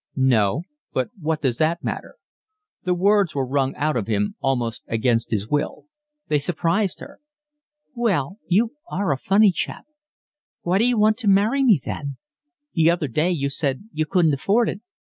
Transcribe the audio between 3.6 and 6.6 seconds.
out of him almost against his will. They